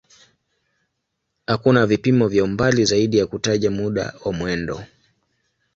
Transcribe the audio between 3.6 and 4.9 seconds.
muda wa mwendo.